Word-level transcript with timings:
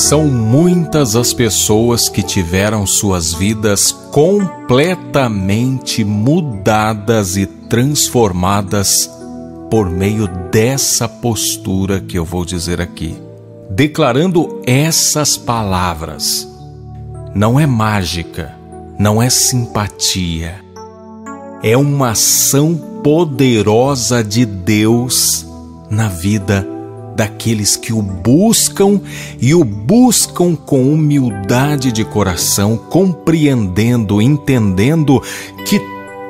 São 0.00 0.26
muitas 0.26 1.14
as 1.14 1.34
pessoas 1.34 2.08
que 2.08 2.22
tiveram 2.22 2.86
suas 2.86 3.34
vidas 3.34 3.92
completamente 3.92 6.02
mudadas 6.02 7.36
e 7.36 7.44
transformadas 7.44 9.10
por 9.70 9.90
meio 9.90 10.26
dessa 10.50 11.06
postura 11.06 12.00
que 12.00 12.18
eu 12.18 12.24
vou 12.24 12.46
dizer 12.46 12.80
aqui, 12.80 13.14
declarando 13.68 14.62
essas 14.66 15.36
palavras. 15.36 16.48
Não 17.34 17.60
é 17.60 17.66
mágica, 17.66 18.54
não 18.98 19.22
é 19.22 19.28
simpatia, 19.28 20.64
é 21.62 21.76
uma 21.76 22.12
ação 22.12 22.74
poderosa 23.04 24.24
de 24.24 24.46
Deus 24.46 25.46
na 25.90 26.08
vida 26.08 26.66
daqueles 27.20 27.76
que 27.76 27.92
o 27.92 28.00
buscam 28.00 28.98
e 29.38 29.54
o 29.54 29.62
buscam 29.62 30.56
com 30.56 30.90
humildade 30.90 31.92
de 31.92 32.02
coração, 32.02 32.78
compreendendo, 32.78 34.22
entendendo 34.22 35.22
que 35.66 35.78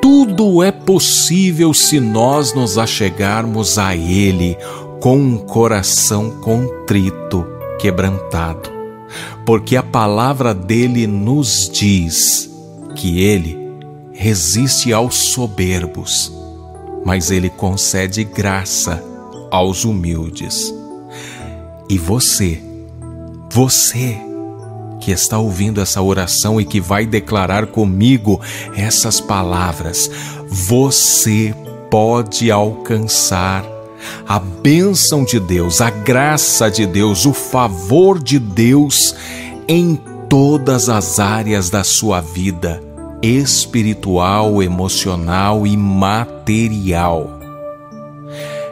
tudo 0.01 0.61
é 0.61 0.69
possível 0.69 1.73
se 1.73 1.97
nós 2.01 2.53
nos 2.53 2.77
achegarmos 2.77 3.77
a 3.77 3.95
Ele 3.95 4.57
com 4.99 5.17
um 5.17 5.37
coração 5.37 6.29
contrito, 6.41 7.47
quebrantado. 7.79 8.69
Porque 9.45 9.77
a 9.77 9.83
palavra 9.83 10.53
dele 10.53 11.07
nos 11.07 11.69
diz 11.69 12.49
que 12.97 13.21
Ele 13.21 13.57
resiste 14.11 14.91
aos 14.91 15.15
soberbos, 15.15 16.33
mas 17.05 17.31
Ele 17.31 17.49
concede 17.49 18.25
graça 18.25 19.01
aos 19.49 19.85
humildes. 19.85 20.80
E 21.91 21.97
você, 21.97 22.57
você 23.51 24.17
que 25.01 25.11
está 25.11 25.37
ouvindo 25.37 25.81
essa 25.81 26.01
oração 26.01 26.61
e 26.61 26.63
que 26.63 26.79
vai 26.79 27.05
declarar 27.05 27.67
comigo 27.67 28.39
essas 28.77 29.19
palavras, 29.19 30.09
você 30.47 31.53
pode 31.89 32.49
alcançar 32.49 33.65
a 34.25 34.39
bênção 34.39 35.25
de 35.25 35.37
Deus, 35.37 35.81
a 35.81 35.89
graça 35.89 36.71
de 36.71 36.85
Deus, 36.85 37.25
o 37.25 37.33
favor 37.33 38.23
de 38.23 38.39
Deus 38.39 39.13
em 39.67 39.99
todas 40.29 40.87
as 40.87 41.19
áreas 41.19 41.69
da 41.69 41.83
sua 41.83 42.21
vida, 42.21 42.81
espiritual, 43.21 44.63
emocional 44.63 45.67
e 45.67 45.75
material. 45.75 47.40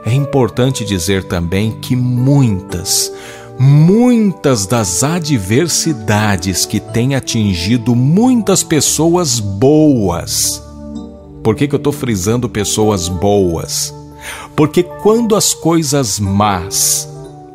É 0.10 0.14
importante 0.16 0.84
dizer 0.84 1.26
também 1.26 1.70
que 1.70 1.96
muitas, 1.96 3.14
muitas 3.60 4.66
das 4.66 5.04
adversidades 5.04 6.66
que 6.66 6.80
têm 6.80 7.14
atingido 7.14 7.96
muitas 7.96 8.64
pessoas 8.64 9.40
boas. 9.40 10.64
Por 11.44 11.56
que, 11.56 11.68
que 11.68 11.76
eu 11.76 11.78
estou 11.78 11.94
frisando 11.94 12.50
pessoas 12.50 13.08
boas? 13.08 13.94
Porque 14.56 14.82
quando 14.82 15.36
as 15.36 15.54
coisas 15.54 16.20
más 16.20 17.08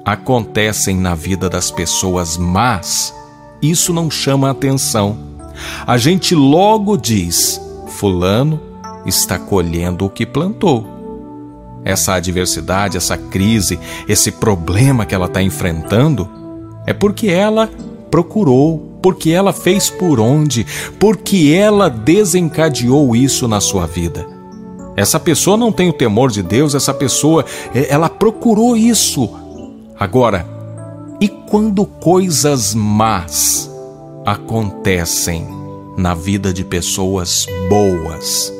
acontecem 0.04 0.96
na 0.96 1.16
vida 1.16 1.50
das 1.50 1.72
pessoas 1.72 2.36
más, 2.36 3.12
isso 3.60 3.92
não 3.92 4.08
chama 4.08 4.48
atenção. 4.48 5.18
A 5.84 5.98
gente 5.98 6.36
logo 6.36 6.96
diz: 6.96 7.60
Fulano 7.88 8.60
está 9.04 9.40
colhendo 9.40 10.04
o 10.06 10.10
que 10.10 10.24
plantou 10.24 10.93
essa 11.84 12.14
adversidade, 12.14 12.96
essa 12.96 13.16
crise, 13.16 13.78
esse 14.08 14.32
problema 14.32 15.04
que 15.04 15.14
ela 15.14 15.26
está 15.26 15.42
enfrentando, 15.42 16.28
é 16.86 16.92
porque 16.92 17.28
ela 17.28 17.70
procurou, 18.10 18.98
porque 19.02 19.30
ela 19.30 19.52
fez 19.52 19.90
por 19.90 20.18
onde, 20.18 20.66
porque 20.98 21.54
ela 21.54 21.90
desencadeou 21.90 23.14
isso 23.14 23.46
na 23.46 23.60
sua 23.60 23.86
vida. 23.86 24.26
Essa 24.96 25.18
pessoa 25.18 25.56
não 25.56 25.72
tem 25.72 25.88
o 25.88 25.92
temor 25.92 26.30
de 26.30 26.42
Deus, 26.42 26.74
essa 26.74 26.94
pessoa, 26.94 27.44
é, 27.74 27.92
ela 27.92 28.08
procurou 28.08 28.76
isso. 28.76 29.28
Agora, 29.98 30.46
e 31.20 31.28
quando 31.28 31.84
coisas 31.84 32.74
más 32.74 33.70
acontecem 34.24 35.46
na 35.98 36.14
vida 36.14 36.52
de 36.52 36.64
pessoas 36.64 37.46
boas? 37.68 38.52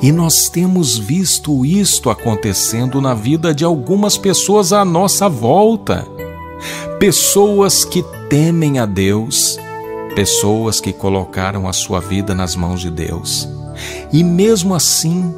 E 0.00 0.10
nós 0.10 0.48
temos 0.48 0.98
visto 0.98 1.64
isto 1.64 2.10
acontecendo 2.10 3.00
na 3.00 3.14
vida 3.14 3.54
de 3.54 3.64
algumas 3.64 4.16
pessoas 4.16 4.72
à 4.72 4.84
nossa 4.84 5.28
volta. 5.28 6.06
Pessoas 6.98 7.84
que 7.84 8.04
temem 8.28 8.78
a 8.78 8.86
Deus, 8.86 9.58
pessoas 10.14 10.80
que 10.80 10.92
colocaram 10.92 11.68
a 11.68 11.72
sua 11.72 12.00
vida 12.00 12.34
nas 12.34 12.54
mãos 12.54 12.80
de 12.80 12.90
Deus. 12.90 13.48
E 14.12 14.22
mesmo 14.22 14.74
assim, 14.74 15.34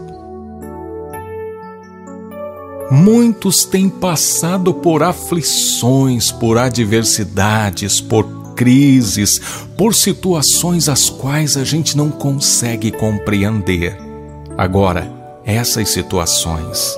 muitos 2.90 3.64
têm 3.64 3.88
passado 3.88 4.74
por 4.74 5.02
aflições, 5.02 6.30
por 6.30 6.58
adversidades, 6.58 8.00
por 8.00 8.44
crises, 8.54 9.40
por 9.76 9.94
situações 9.94 10.88
as 10.88 11.10
quais 11.10 11.56
a 11.56 11.64
gente 11.64 11.96
não 11.96 12.10
consegue 12.10 12.90
compreender. 12.90 14.13
Agora, 14.56 15.10
essas 15.44 15.88
situações 15.88 16.96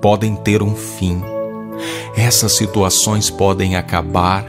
podem 0.00 0.36
ter 0.36 0.62
um 0.62 0.74
fim. 0.74 1.20
Essas 2.16 2.52
situações 2.52 3.28
podem 3.28 3.76
acabar 3.76 4.46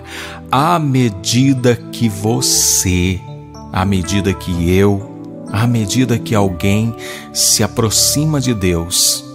à 0.51 0.77
medida 0.77 1.75
que 1.75 2.07
você, 2.07 3.19
à 3.73 3.83
medida 3.83 4.33
que 4.33 4.71
eu, 4.71 5.17
à 5.51 5.65
medida 5.65 6.19
que 6.19 6.35
alguém 6.35 6.95
se 7.33 7.63
aproxima 7.63 8.39
de 8.39 8.53
Deus 8.53 9.25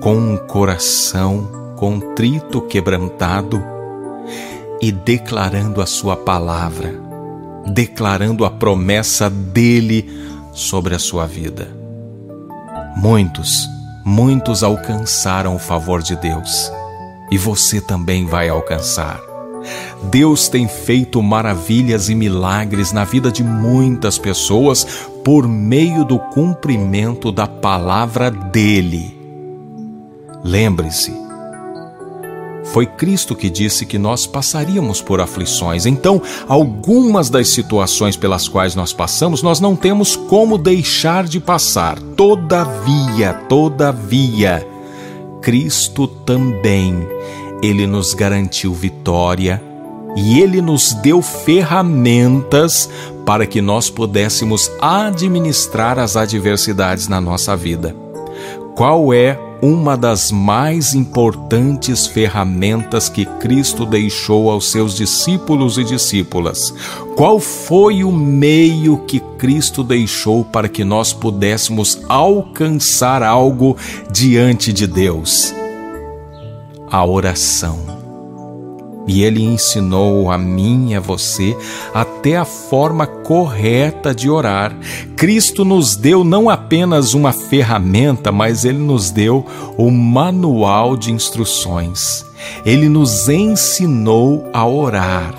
com 0.00 0.16
um 0.16 0.36
coração 0.36 1.74
contrito, 1.76 2.60
quebrantado 2.60 3.62
e 4.80 4.92
declarando 4.92 5.80
a 5.80 5.86
Sua 5.86 6.16
palavra, 6.16 6.94
declarando 7.66 8.44
a 8.44 8.50
promessa 8.50 9.30
dele 9.30 10.10
sobre 10.52 10.94
a 10.94 10.98
sua 10.98 11.26
vida. 11.26 11.79
Muitos, 12.96 13.68
muitos 14.04 14.62
alcançaram 14.62 15.54
o 15.54 15.58
favor 15.58 16.02
de 16.02 16.16
Deus 16.16 16.70
e 17.30 17.38
você 17.38 17.80
também 17.80 18.26
vai 18.26 18.48
alcançar. 18.48 19.20
Deus 20.04 20.48
tem 20.48 20.66
feito 20.66 21.22
maravilhas 21.22 22.08
e 22.08 22.14
milagres 22.14 22.92
na 22.92 23.04
vida 23.04 23.30
de 23.30 23.44
muitas 23.44 24.18
pessoas 24.18 24.84
por 25.24 25.46
meio 25.46 26.04
do 26.04 26.18
cumprimento 26.18 27.30
da 27.30 27.46
palavra 27.46 28.30
dele. 28.30 29.16
Lembre-se, 30.42 31.12
foi 32.72 32.86
Cristo 32.86 33.34
que 33.34 33.50
disse 33.50 33.84
que 33.84 33.98
nós 33.98 34.26
passaríamos 34.26 35.02
por 35.02 35.20
aflições. 35.20 35.86
Então, 35.86 36.22
algumas 36.46 37.28
das 37.28 37.48
situações 37.48 38.16
pelas 38.16 38.48
quais 38.48 38.74
nós 38.74 38.92
passamos, 38.92 39.42
nós 39.42 39.60
não 39.60 39.74
temos 39.74 40.14
como 40.14 40.56
deixar 40.56 41.24
de 41.24 41.40
passar. 41.40 41.98
Todavia, 42.16 43.34
todavia, 43.48 44.66
Cristo 45.42 46.06
também, 46.06 46.96
ele 47.60 47.86
nos 47.86 48.14
garantiu 48.14 48.72
vitória 48.72 49.60
e 50.16 50.40
ele 50.40 50.62
nos 50.62 50.92
deu 50.94 51.20
ferramentas 51.22 52.88
para 53.26 53.46
que 53.46 53.60
nós 53.60 53.90
pudéssemos 53.90 54.70
administrar 54.80 55.98
as 55.98 56.16
adversidades 56.16 57.08
na 57.08 57.20
nossa 57.20 57.56
vida. 57.56 57.94
Qual 58.76 59.12
é 59.12 59.49
uma 59.62 59.96
das 59.96 60.30
mais 60.30 60.94
importantes 60.94 62.06
ferramentas 62.06 63.08
que 63.08 63.24
Cristo 63.24 63.84
deixou 63.84 64.50
aos 64.50 64.70
seus 64.70 64.96
discípulos 64.96 65.76
e 65.78 65.84
discípulas. 65.84 66.72
Qual 67.16 67.38
foi 67.38 68.02
o 68.02 68.10
meio 68.10 68.98
que 68.98 69.20
Cristo 69.38 69.82
deixou 69.82 70.44
para 70.44 70.68
que 70.68 70.84
nós 70.84 71.12
pudéssemos 71.12 72.00
alcançar 72.08 73.22
algo 73.22 73.76
diante 74.10 74.72
de 74.72 74.86
Deus? 74.86 75.52
A 76.90 77.04
oração. 77.04 77.99
E 79.10 79.24
ele 79.24 79.42
ensinou 79.42 80.30
a 80.30 80.38
mim 80.38 80.92
e 80.92 80.94
a 80.94 81.00
você 81.00 81.56
até 81.92 82.36
a 82.36 82.44
forma 82.44 83.08
correta 83.08 84.14
de 84.14 84.30
orar. 84.30 84.72
Cristo 85.16 85.64
nos 85.64 85.96
deu 85.96 86.22
não 86.22 86.48
apenas 86.48 87.12
uma 87.12 87.32
ferramenta, 87.32 88.30
mas 88.30 88.64
ele 88.64 88.78
nos 88.78 89.10
deu 89.10 89.44
o 89.76 89.90
manual 89.90 90.96
de 90.96 91.10
instruções. 91.10 92.24
Ele 92.64 92.88
nos 92.88 93.28
ensinou 93.28 94.48
a 94.52 94.64
orar. 94.64 95.34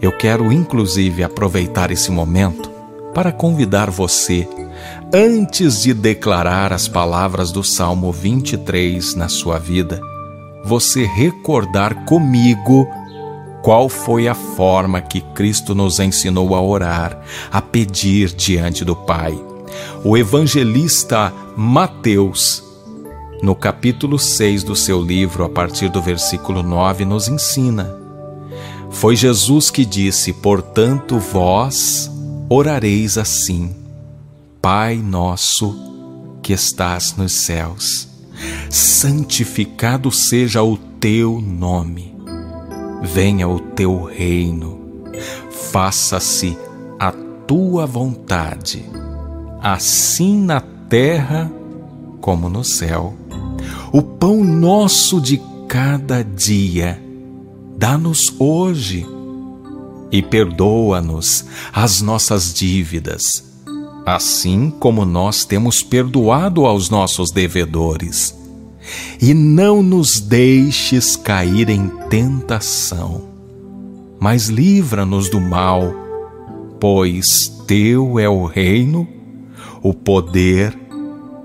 Eu 0.00 0.10
quero 0.10 0.50
inclusive 0.50 1.22
aproveitar 1.22 1.90
esse 1.90 2.10
momento 2.10 2.70
para 3.12 3.30
convidar 3.30 3.90
você, 3.90 4.48
antes 5.12 5.82
de 5.82 5.92
declarar 5.92 6.72
as 6.72 6.88
palavras 6.88 7.52
do 7.52 7.62
Salmo 7.62 8.10
23 8.10 9.14
na 9.16 9.28
sua 9.28 9.58
vida, 9.58 10.00
você 10.64 11.04
recordar 11.04 12.04
comigo 12.04 12.86
qual 13.62 13.88
foi 13.88 14.26
a 14.26 14.34
forma 14.34 15.00
que 15.00 15.20
Cristo 15.20 15.74
nos 15.74 16.00
ensinou 16.00 16.54
a 16.54 16.60
orar, 16.60 17.20
a 17.50 17.62
pedir 17.62 18.32
diante 18.32 18.84
do 18.84 18.96
Pai. 18.96 19.38
O 20.04 20.16
evangelista 20.16 21.32
Mateus, 21.56 22.62
no 23.40 23.54
capítulo 23.54 24.18
6 24.18 24.64
do 24.64 24.74
seu 24.74 25.00
livro, 25.00 25.44
a 25.44 25.48
partir 25.48 25.88
do 25.88 26.02
versículo 26.02 26.62
9, 26.62 27.04
nos 27.04 27.28
ensina. 27.28 27.94
Foi 28.90 29.16
Jesus 29.16 29.70
que 29.70 29.84
disse: 29.84 30.32
Portanto, 30.32 31.18
vós 31.18 32.10
orareis 32.48 33.16
assim: 33.16 33.74
Pai 34.60 34.96
nosso 34.96 35.74
que 36.42 36.52
estás 36.52 37.16
nos 37.16 37.32
céus, 37.32 38.08
santificado 38.70 40.10
seja 40.10 40.62
o 40.62 40.76
teu 40.76 41.40
nome. 41.40 42.14
Venha 43.02 43.48
o 43.48 43.58
teu 43.58 44.04
reino, 44.04 44.80
faça-se 45.72 46.56
a 46.98 47.12
tua 47.46 47.84
vontade, 47.86 48.84
assim 49.60 50.38
na 50.38 50.60
terra 50.60 51.50
como 52.20 52.48
no 52.48 52.62
céu. 52.62 53.14
O 53.92 54.00
pão 54.00 54.44
nosso 54.44 55.20
de 55.20 55.40
cada 55.68 56.22
dia, 56.22 57.02
dá-nos 57.76 58.32
hoje 58.38 59.04
e 60.12 60.22
perdoa-nos 60.22 61.46
as 61.72 62.00
nossas 62.00 62.52
dívidas, 62.52 63.51
assim 64.04 64.70
como 64.70 65.04
nós 65.04 65.44
temos 65.44 65.82
perdoado 65.82 66.66
aos 66.66 66.90
nossos 66.90 67.30
devedores 67.30 68.34
e 69.20 69.32
não 69.32 69.82
nos 69.82 70.20
deixes 70.20 71.16
cair 71.16 71.68
em 71.68 71.88
tentação, 72.08 73.22
mas 74.18 74.48
livra-nos 74.48 75.28
do 75.28 75.40
mal, 75.40 75.94
pois 76.80 77.48
teu 77.66 78.18
é 78.18 78.28
o 78.28 78.44
reino, 78.44 79.06
o 79.82 79.94
poder 79.94 80.76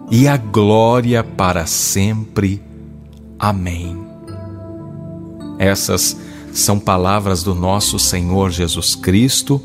e 0.09 0.27
a 0.27 0.37
glória 0.37 1.23
para 1.23 1.65
sempre. 1.65 2.61
Amém. 3.37 3.97
Essas 5.59 6.17
são 6.51 6.79
palavras 6.79 7.43
do 7.43 7.53
nosso 7.53 7.99
Senhor 7.99 8.49
Jesus 8.49 8.95
Cristo, 8.95 9.61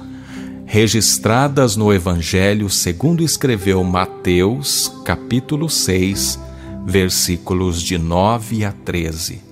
registradas 0.73 1.77
no 1.77 1.93
Evangelho 1.93 2.71
segundo 2.71 3.23
escreveu 3.23 3.85
Mateus, 3.85 4.91
capítulo 5.05 5.69
6, 5.69 6.39
versículos 6.87 7.83
de 7.83 7.99
9 7.99 8.65
a 8.65 8.73
13. 8.73 9.43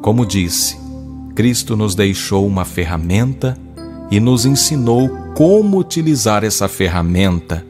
Como 0.00 0.24
disse, 0.24 0.78
Cristo 1.34 1.76
nos 1.76 1.94
deixou 1.94 2.46
uma 2.46 2.64
ferramenta 2.64 3.58
e 4.10 4.18
nos 4.18 4.46
ensinou 4.46 5.10
como 5.34 5.76
utilizar 5.76 6.44
essa 6.44 6.66
ferramenta. 6.66 7.62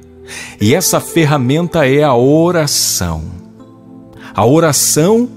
E 0.61 0.73
essa 0.73 1.00
ferramenta 1.00 1.85
é 1.85 2.05
a 2.05 2.15
oração. 2.15 3.25
A 4.33 4.47
oração 4.47 5.29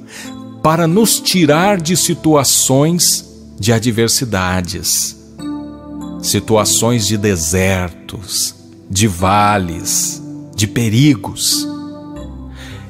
para 0.62 0.86
nos 0.86 1.20
tirar 1.20 1.82
de 1.82 1.98
situações 1.98 3.34
de 3.60 3.74
adversidades, 3.74 5.23
situações 6.24 7.06
de 7.06 7.18
desertos, 7.18 8.56
de 8.90 9.08
vales, 9.08 10.24
de 10.56 10.66
perigos. 10.66 11.68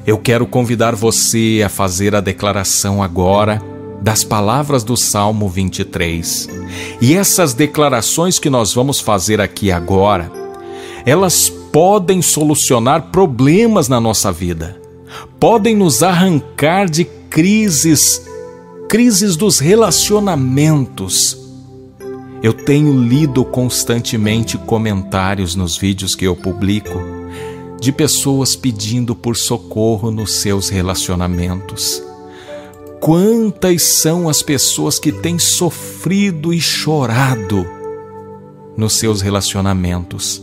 Eu 0.06 0.18
quero 0.18 0.46
convidar 0.46 0.94
você 0.94 1.60
a 1.64 1.68
fazer 1.68 2.14
a 2.14 2.20
declaração 2.20 3.02
agora 3.02 3.60
das 4.00 4.22
palavras 4.22 4.84
do 4.84 4.96
Salmo 4.96 5.48
23. 5.48 6.48
E 7.00 7.14
essas 7.14 7.54
declarações 7.54 8.38
que 8.38 8.48
nós 8.48 8.72
vamos 8.72 9.00
fazer 9.00 9.40
aqui 9.40 9.72
agora, 9.72 10.30
elas 11.04 11.48
podem 11.72 12.22
solucionar 12.22 13.10
problemas 13.10 13.88
na 13.88 14.00
nossa 14.00 14.30
vida, 14.30 14.80
podem 15.40 15.74
nos 15.74 16.04
arrancar 16.04 16.88
de 16.88 17.04
crises, 17.28 18.22
crises 18.88 19.36
dos 19.36 19.58
relacionamentos. 19.58 21.43
Eu 22.44 22.52
tenho 22.52 22.92
lido 22.92 23.42
constantemente 23.42 24.58
comentários 24.58 25.54
nos 25.54 25.78
vídeos 25.78 26.14
que 26.14 26.26
eu 26.26 26.36
publico 26.36 27.00
de 27.80 27.90
pessoas 27.90 28.54
pedindo 28.54 29.16
por 29.16 29.34
socorro 29.34 30.10
nos 30.10 30.42
seus 30.42 30.68
relacionamentos. 30.68 32.02
Quantas 33.00 33.82
são 33.82 34.28
as 34.28 34.42
pessoas 34.42 34.98
que 34.98 35.10
têm 35.10 35.38
sofrido 35.38 36.52
e 36.52 36.60
chorado 36.60 37.66
nos 38.76 38.98
seus 38.98 39.22
relacionamentos? 39.22 40.42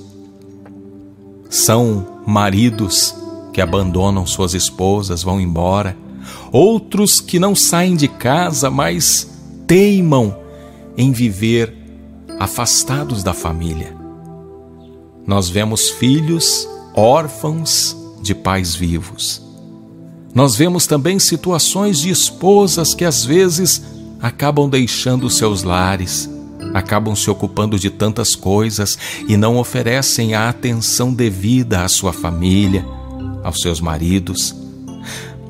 São 1.51 2.23
maridos 2.25 3.13
que 3.53 3.61
abandonam 3.61 4.25
suas 4.25 4.55
esposas, 4.55 5.21
vão 5.21 5.39
embora, 5.39 5.95
outros 6.51 7.21
que 7.21 7.37
não 7.37 7.53
saem 7.53 7.95
de 7.95 8.07
casa, 8.07 8.71
mas 8.71 9.29
teimam 9.67 10.35
em 10.97 11.11
viver 11.11 11.80
afastados 12.41 13.21
da 13.21 13.35
família. 13.35 13.95
Nós 15.27 15.47
vemos 15.47 15.91
filhos 15.91 16.67
órfãos 16.95 17.95
de 18.19 18.33
pais 18.33 18.73
vivos. 18.73 19.39
Nós 20.33 20.55
vemos 20.55 20.87
também 20.87 21.19
situações 21.19 21.99
de 21.99 22.09
esposas 22.09 22.95
que 22.95 23.05
às 23.05 23.23
vezes 23.23 23.83
acabam 24.19 24.67
deixando 24.67 25.29
seus 25.29 25.61
lares, 25.61 26.27
acabam 26.73 27.15
se 27.15 27.29
ocupando 27.29 27.77
de 27.77 27.91
tantas 27.91 28.35
coisas 28.35 28.97
e 29.27 29.37
não 29.37 29.57
oferecem 29.57 30.33
a 30.33 30.49
atenção 30.49 31.13
devida 31.13 31.83
à 31.83 31.87
sua 31.87 32.11
família, 32.11 32.83
aos 33.43 33.61
seus 33.61 33.79
maridos. 33.79 34.55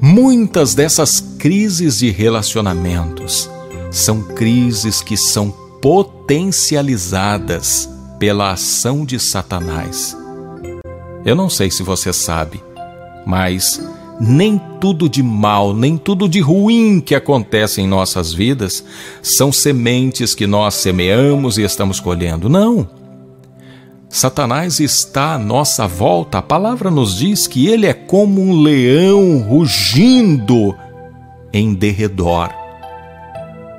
Muitas 0.02 0.76
dessas 0.76 1.22
crises 1.40 2.00
de 2.00 2.10
relacionamentos 2.10 3.50
são 3.90 4.22
crises 4.22 5.02
que 5.02 5.16
são 5.16 5.52
potencializadas 6.31 7.89
pela 8.18 8.54
ação 8.54 9.04
de 9.04 9.19
Satanás 9.19 10.16
eu 11.25 11.36
não 11.36 11.50
sei 11.50 11.69
se 11.69 11.83
você 11.83 12.13
sabe, 12.13 12.63
mas 13.25 13.86
nem 14.18 14.57
tudo 14.80 15.10
de 15.10 15.22
mal, 15.22 15.74
nem 15.75 15.98
tudo 15.98 16.30
de 16.30 16.39
ruim 16.39 17.01
que 17.01 17.13
acontece 17.13 17.81
em 17.81 17.88
nossas 17.88 18.33
vidas 18.33 18.81
são 19.22 19.51
sementes 19.51 20.33
que 20.33 20.47
nós 20.47 20.76
semeamos 20.76 21.57
e 21.57 21.64
estamos 21.64 22.00
colhendo. 22.00 22.47
Não. 22.47 22.88
Satanás 24.07 24.80
está 24.80 25.33
à 25.33 25.38
nossa 25.38 25.85
volta. 25.85 26.38
A 26.38 26.42
palavra 26.42 26.90
nos 26.90 27.18
diz 27.18 27.45
que 27.45 27.68
ele 27.68 27.85
é 27.85 27.94
como 27.94 28.42
um 28.42 28.61
leão 28.61 29.40
rugindo 29.40 30.73
em 31.54 31.73
derredor 31.73 32.60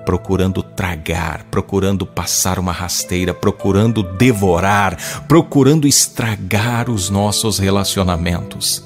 procurando 0.05 0.63
tragar, 0.63 1.45
procurando 1.51 2.07
passar 2.07 2.59
uma 2.59 2.73
rasteira, 2.73 3.33
procurando 3.33 4.03
devorar, 4.03 4.97
procurando 5.27 5.87
estragar 5.87 6.91
os 6.91 7.11
nossos 7.11 7.59
relacionamentos. 7.59 8.85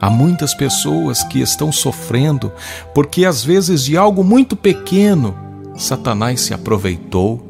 Há 0.00 0.08
muitas 0.08 0.54
pessoas 0.54 1.22
que 1.22 1.40
estão 1.40 1.70
sofrendo 1.70 2.50
porque, 2.94 3.24
às 3.24 3.44
vezes, 3.44 3.84
de 3.84 3.96
algo 3.96 4.24
muito 4.24 4.56
pequeno, 4.56 5.36
Satanás 5.76 6.40
se 6.40 6.54
aproveitou, 6.54 7.46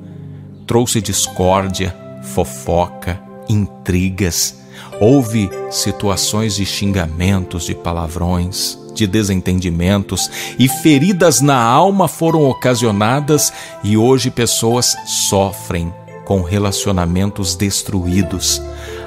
trouxe 0.67 1.00
discórdia, 1.00 1.95
fofoca, 2.23 3.21
intrigas, 3.49 4.60
houve 5.01 5.51
situações 5.71 6.57
de 6.57 6.67
xingamentos, 6.67 7.65
de 7.65 7.75
palavrões 7.75 8.81
de 8.95 9.07
desentendimentos 9.07 10.31
e 10.59 10.69
feridas 10.69 11.41
na 11.41 11.57
alma 11.57 12.09
foram 12.09 12.45
ocasionadas 12.45 13.53
e 13.83 13.97
hoje 13.97 14.31
pessoas 14.31 14.97
sofrem 15.07 15.93
com 16.25 16.43
relacionamentos 16.43 17.55
destruídos. 17.55 18.61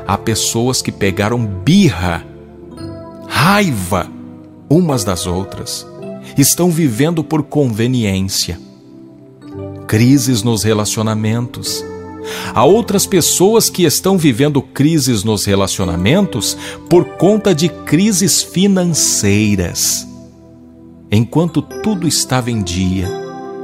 Há 0.08 0.18
pessoas 0.18 0.82
que 0.82 0.92
pegaram 0.92 1.46
birra, 1.46 2.26
raiva 3.28 4.10
umas 4.70 5.04
das 5.04 5.28
outras, 5.28 5.86
estão 6.38 6.70
vivendo 6.72 7.24
por 7.24 7.44
conveniência. 7.44 8.60
Crises 9.88 10.42
nos 10.42 10.64
relacionamentos 10.64 11.84
Há 12.54 12.64
outras 12.64 13.06
pessoas 13.06 13.70
que 13.70 13.84
estão 13.84 14.18
vivendo 14.18 14.62
crises 14.62 15.24
nos 15.24 15.46
relacionamentos 15.46 16.58
por 16.90 17.06
conta 17.18 17.54
de 17.54 17.70
crises 17.70 18.42
financeiras. 18.42 20.08
Enquanto 21.12 21.62
tudo 21.62 22.08
estava 22.08 22.50
em 22.50 22.62
dia, 22.62 23.08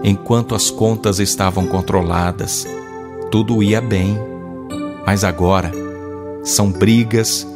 enquanto 0.04 0.56
as 0.56 0.70
contas 0.70 1.20
estavam 1.20 1.66
controladas, 1.66 2.68
tudo 3.32 3.63
ia 3.63 3.82
bem. 3.82 4.18
Mas 5.06 5.24
agora 5.24 5.72
são 6.44 6.72
brigas, 6.72 7.48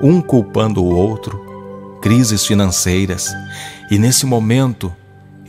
um 0.00 0.20
culpando 0.20 0.82
o 0.82 0.94
outro, 0.94 1.40
crises 2.00 2.46
financeiras, 2.46 3.28
e 3.90 3.98
nesse 3.98 4.26
momento 4.26 4.92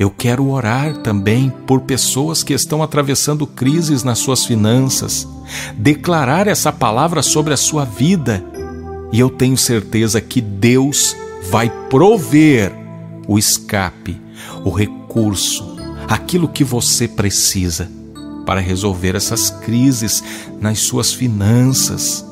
Eu 0.04 0.10
quero 0.10 0.50
orar 0.50 0.98
também 0.98 1.50
por 1.66 1.80
pessoas 1.80 2.44
que 2.44 2.52
estão 2.52 2.84
atravessando 2.84 3.48
crises 3.48 4.04
nas 4.04 4.20
suas 4.20 4.46
finanças, 4.46 5.26
declarar 5.78 6.46
essa 6.46 6.74
palavra 6.74 7.22
sobre 7.22 7.54
a 7.54 7.58
sua 7.58 7.86
vida. 7.86 8.44
E 9.14 9.20
eu 9.22 9.30
tenho 9.30 9.56
certeza 9.56 10.20
que 10.20 10.42
Deus 10.42 11.16
vai 11.50 11.70
prover 11.90 12.74
o 13.30 13.40
escape, 13.40 14.20
o 14.66 14.72
recurso, 14.72 15.78
aquilo 16.10 16.50
que 16.50 16.66
você 16.66 17.08
precisa 17.08 17.90
para 18.46 18.60
resolver 18.60 19.16
essas 19.16 19.50
crises 19.50 20.22
nas 20.60 20.80
suas 20.80 21.14
finanças. 21.14 22.26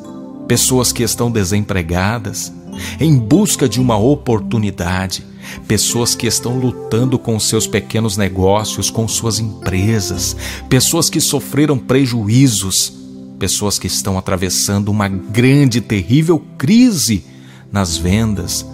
Pessoas 0.46 0.92
que 0.92 1.04
estão 1.04 1.32
desempregadas, 1.32 2.52
em 3.00 3.18
busca 3.18 3.70
de 3.70 3.80
uma 3.80 3.96
oportunidade, 3.96 5.31
pessoas 5.68 6.16
que 6.16 6.28
estão 6.28 6.58
lutando 6.58 7.18
com 7.18 7.40
seus 7.40 7.68
pequenos 7.68 8.18
negócios, 8.18 8.90
com 8.90 9.08
suas 9.08 9.40
empresas, 9.40 10.36
pessoas 10.70 11.10
que 11.10 11.20
sofreram 11.20 11.78
prejuízos, 11.78 12.94
pessoas 13.40 13.80
que 13.80 13.88
estão 13.88 14.18
atravessando 14.18 14.90
uma 14.90 15.08
grande, 15.08 15.82
terrível 15.82 16.44
crise 16.58 17.26
nas 17.72 17.98
vendas, 17.98 18.66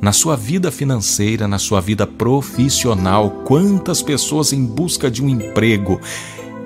na 0.00 0.12
sua 0.12 0.36
vida 0.36 0.70
financeira, 0.70 1.46
na 1.46 1.58
sua 1.58 1.80
vida 1.80 2.06
profissional. 2.06 3.30
Quantas 3.44 4.02
pessoas 4.02 4.52
em 4.52 4.64
busca 4.64 5.10
de 5.10 5.22
um 5.22 5.28
emprego. 5.28 6.00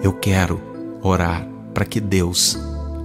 Eu 0.02 0.12
quero 0.12 0.60
orar 1.02 1.46
para 1.72 1.84
que 1.84 2.00
Deus 2.00 2.58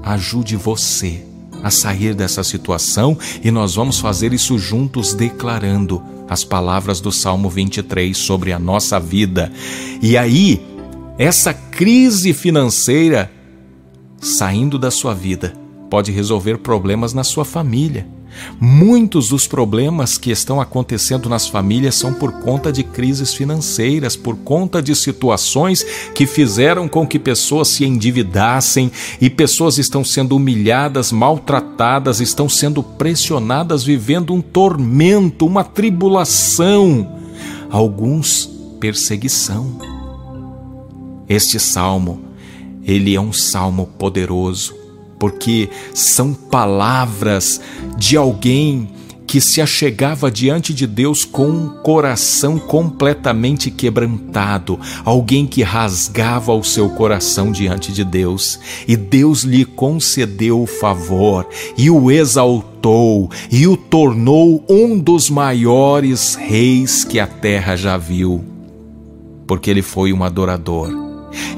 ajude 0.04 0.56
você 0.56 1.24
a 1.64 1.70
sair 1.70 2.14
dessa 2.14 2.44
situação 2.44 3.18
e 3.44 3.52
nós 3.52 3.76
vamos 3.76 4.00
fazer 4.00 4.34
isso 4.34 4.58
juntos 4.58 5.14
declarando 5.14 6.02
as 6.30 6.44
palavras 6.44 7.00
do 7.00 7.12
Salmo 7.12 7.50
23 7.50 8.16
sobre 8.18 8.52
a 8.52 8.60
nossa 8.60 9.00
vida. 9.00 9.52
E 10.02 10.18
aí, 10.18 10.62
essa 11.18 11.54
crise 11.54 12.34
financeira 12.34 13.32
saindo 14.20 14.78
da 14.78 14.92
sua 14.92 15.14
vida 15.14 15.54
pode 15.90 16.12
resolver 16.12 16.58
problemas 16.58 17.14
na 17.14 17.24
sua 17.24 17.46
família 17.46 18.17
Muitos 18.60 19.30
dos 19.30 19.48
problemas 19.48 20.18
que 20.18 20.32
estão 20.32 20.60
acontecendo 20.60 21.30
nas 21.30 21.48
famílias 21.48 21.96
são 21.96 22.14
por 22.14 22.32
conta 22.40 22.72
de 22.72 22.84
crises 22.84 23.34
financeiras, 23.34 24.16
por 24.16 24.36
conta 24.38 24.82
de 24.82 24.96
situações 24.96 25.86
que 26.16 26.26
fizeram 26.26 26.88
com 26.88 27.06
que 27.06 27.20
pessoas 27.20 27.68
se 27.68 27.86
endividassem 27.86 28.92
e 29.22 29.30
pessoas 29.30 29.78
estão 29.78 30.04
sendo 30.04 30.36
humilhadas, 30.36 31.12
maltratadas, 31.12 32.20
estão 32.20 32.50
sendo 32.50 32.82
pressionadas, 32.82 33.84
vivendo 33.84 34.34
um 34.34 34.42
tormento, 34.42 35.46
uma 35.46 35.64
tribulação, 35.64 37.20
alguns 37.70 38.50
perseguição. 38.80 39.80
Este 41.28 41.60
salmo, 41.60 42.22
ele 42.84 43.16
é 43.16 43.20
um 43.20 43.34
salmo 43.34 43.88
poderoso 43.98 44.77
porque 45.20 45.70
são 45.94 46.34
palavras 46.34 47.60
de 47.98 48.16
alguém 48.16 48.90
que 49.28 49.42
se 49.42 49.62
achegava 49.62 50.32
diante 50.32 50.74
de 50.74 50.88
Deus 50.88 51.26
com 51.26 51.50
um 51.50 51.68
coração 51.68 52.58
completamente 52.58 53.70
quebrantado, 53.70 54.80
alguém 55.04 55.46
que 55.46 55.62
rasgava 55.62 56.54
o 56.54 56.64
seu 56.64 56.90
coração 56.92 57.52
diante 57.52 57.92
de 57.92 58.06
Deus, 58.06 58.58
e 58.88 58.96
Deus 58.96 59.44
lhe 59.44 59.66
concedeu 59.66 60.62
o 60.62 60.66
favor 60.66 61.46
e 61.78 61.90
o 61.90 62.10
exaltou 62.10 63.30
e 63.52 63.68
o 63.68 63.76
tornou 63.76 64.64
um 64.70 64.98
dos 64.98 65.30
maiores 65.30 66.36
reis 66.36 67.04
que 67.04 67.20
a 67.20 67.28
terra 67.28 67.76
já 67.76 67.98
viu, 67.98 68.42
porque 69.46 69.70
ele 69.70 69.82
foi 69.82 70.14
um 70.14 70.24
adorador. 70.24 71.06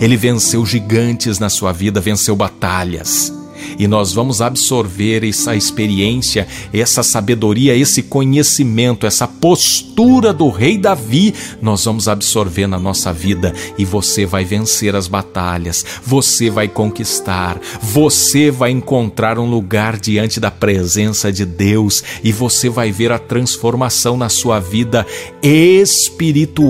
Ele 0.01 0.17
venceu 0.17 0.65
gigantes 0.65 1.37
na 1.37 1.49
sua 1.49 1.71
vida, 1.71 2.01
venceu 2.01 2.35
batalhas 2.35 3.38
e 3.77 3.87
nós 3.87 4.13
vamos 4.13 4.41
absorver 4.41 5.27
essa 5.27 5.55
experiência, 5.55 6.47
essa 6.73 7.03
sabedoria, 7.03 7.75
esse 7.75 8.03
conhecimento, 8.03 9.05
essa 9.05 9.27
postura 9.27 10.33
do 10.33 10.49
rei 10.49 10.77
Davi, 10.77 11.33
nós 11.61 11.85
vamos 11.85 12.07
absorver 12.07 12.67
na 12.67 12.79
nossa 12.79 13.11
vida 13.13 13.53
e 13.77 13.85
você 13.85 14.25
vai 14.25 14.43
vencer 14.43 14.95
as 14.95 15.07
batalhas, 15.07 15.85
você 16.03 16.49
vai 16.49 16.67
conquistar, 16.67 17.59
você 17.81 18.51
vai 18.51 18.71
encontrar 18.71 19.37
um 19.39 19.49
lugar 19.49 19.97
diante 19.97 20.39
da 20.39 20.51
presença 20.51 21.31
de 21.31 21.45
Deus 21.45 22.03
e 22.23 22.31
você 22.31 22.69
vai 22.69 22.91
ver 22.91 23.11
a 23.11 23.19
transformação 23.19 24.17
na 24.17 24.29
sua 24.29 24.59
vida 24.59 25.05
espiritual. 25.41 26.69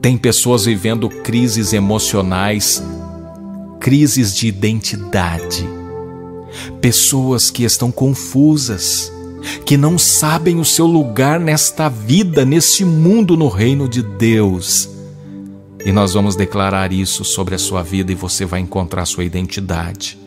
Tem 0.00 0.16
pessoas 0.16 0.64
vivendo 0.66 1.08
crises 1.08 1.72
emocionais 1.72 2.82
crises 3.86 4.34
de 4.34 4.48
identidade, 4.48 5.64
pessoas 6.80 7.52
que 7.52 7.62
estão 7.62 7.92
confusas, 7.92 9.12
que 9.64 9.76
não 9.76 9.96
sabem 9.96 10.58
o 10.58 10.64
seu 10.64 10.86
lugar 10.88 11.38
nesta 11.38 11.88
vida, 11.88 12.44
neste 12.44 12.84
mundo, 12.84 13.36
no 13.36 13.46
reino 13.46 13.88
de 13.88 14.02
Deus. 14.02 14.88
E 15.84 15.92
nós 15.92 16.14
vamos 16.14 16.34
declarar 16.34 16.92
isso 16.92 17.24
sobre 17.24 17.54
a 17.54 17.58
sua 17.58 17.80
vida 17.80 18.10
e 18.10 18.16
você 18.16 18.44
vai 18.44 18.58
encontrar 18.58 19.06
sua 19.06 19.22
identidade, 19.22 20.18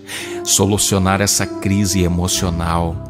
solucionar 0.46 1.20
essa 1.20 1.46
crise 1.46 2.01
emocional 2.01 3.09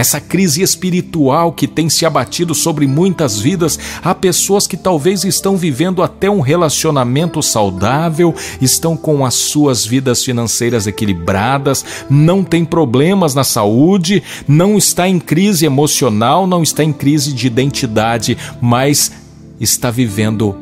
essa 0.00 0.18
crise 0.18 0.62
espiritual 0.62 1.52
que 1.52 1.68
tem 1.68 1.90
se 1.90 2.06
abatido 2.06 2.54
sobre 2.54 2.86
muitas 2.86 3.38
vidas, 3.38 3.78
há 4.02 4.14
pessoas 4.14 4.66
que 4.66 4.76
talvez 4.76 5.24
estão 5.24 5.58
vivendo 5.58 6.02
até 6.02 6.30
um 6.30 6.40
relacionamento 6.40 7.42
saudável, 7.42 8.34
estão 8.62 8.96
com 8.96 9.26
as 9.26 9.34
suas 9.34 9.84
vidas 9.84 10.24
financeiras 10.24 10.86
equilibradas, 10.86 11.84
não 12.08 12.42
tem 12.42 12.64
problemas 12.64 13.34
na 13.34 13.44
saúde, 13.44 14.22
não 14.48 14.78
está 14.78 15.06
em 15.06 15.18
crise 15.20 15.66
emocional, 15.66 16.46
não 16.46 16.62
está 16.62 16.82
em 16.82 16.94
crise 16.94 17.34
de 17.34 17.46
identidade, 17.46 18.38
mas 18.58 19.12
está 19.60 19.90
vivendo 19.90 20.56